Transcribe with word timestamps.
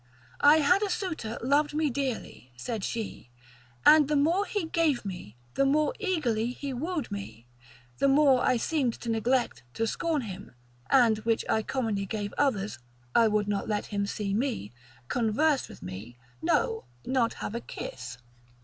I 0.39 0.57
had 0.61 0.81
a 0.81 0.89
suitor 0.89 1.37
loved 1.43 1.75
me 1.75 1.91
dearly 1.91 2.51
(said 2.57 2.83
she), 2.83 3.29
and 3.85 4.07
the 4.07 4.15
more 4.15 4.45
he 4.47 4.65
gave 4.65 5.05
me, 5.05 5.35
the 5.53 5.63
more 5.63 5.93
eagerly 5.99 6.53
he 6.53 6.73
wooed 6.73 7.11
me, 7.11 7.45
the 7.99 8.07
more 8.07 8.41
I 8.43 8.57
seemed 8.57 8.95
to 9.01 9.09
neglect, 9.09 9.61
to 9.75 9.85
scorn 9.85 10.23
him, 10.23 10.55
and 10.89 11.19
which 11.19 11.45
I 11.47 11.61
commonly 11.61 12.07
gave 12.07 12.33
others, 12.35 12.79
I 13.13 13.27
would 13.27 13.47
not 13.47 13.69
let 13.69 13.85
him 13.93 14.07
see 14.07 14.33
me, 14.33 14.71
converse 15.07 15.67
with 15.69 15.83
me, 15.83 16.17
no, 16.41 16.85
not 17.05 17.35
have 17.35 17.53
a 17.53 17.61
kiss. 17.61 18.17